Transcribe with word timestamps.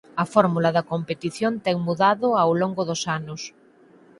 A 0.23 0.25
fórmula 0.33 0.69
da 0.77 0.87
competición 0.91 1.53
ten 1.65 1.77
mudado 1.87 2.27
ao 2.35 2.51
longo 2.61 2.81
dos 2.89 3.01
anos. 3.19 3.41